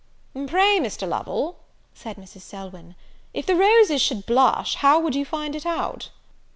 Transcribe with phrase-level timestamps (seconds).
[0.47, 1.07] "Pray, Mr.
[1.07, 1.59] Lovel,"
[1.93, 2.41] said Mrs.
[2.41, 2.95] Selwyn,"
[3.35, 6.09] if the roses should blush, how would you find it out?"